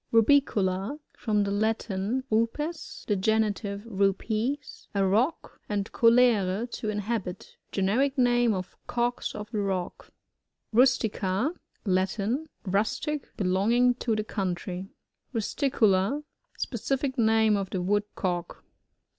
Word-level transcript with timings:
RuPiooLA.— 0.11 0.97
From 1.23 1.43
the 1.43 1.51
Latin, 1.51 2.23
rupes^ 2.31 3.05
(in 3.05 3.05
the 3.07 3.15
genitive, 3.15 3.81
rujdi,) 3.83 4.57
a 4.95 5.05
rock, 5.05 5.61
and 5.69 5.91
coUre, 5.91 6.65
to 6.71 6.89
inhabit. 6.89 7.55
€reneric 7.71 8.17
name 8.17 8.51
of 8.55 8.75
Cocks 8.87 9.35
of 9.35 9.51
the 9.51 9.59
Rock. 9.59 10.09
RusTiCA.— 10.73 11.55
^Latin. 11.85 12.47
Rustic» 12.65 13.27
belong 13.37 13.73
ing 13.73 13.93
to 14.01 14.15
the 14.15 14.23
country. 14.23 14.89
RusncoLA.— 15.35 16.23
Specific 16.57 17.19
name 17.19 17.55
of 17.55 17.69
Uie 17.69 17.85
Woodcock. 17.85 18.63